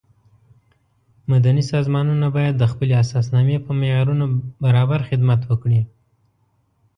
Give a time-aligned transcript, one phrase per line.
[1.31, 4.25] مدني سازمانونه باید د خپلې اساسنامې په معیارونو
[4.63, 5.81] برابر خدمت وکړي.